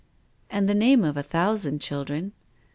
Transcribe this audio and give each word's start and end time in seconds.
"And 0.49 0.67
the 0.67 0.73
name 0.73 1.03
of 1.03 1.15
a 1.15 1.21
thousand 1.21 1.79
children." 1.79 2.31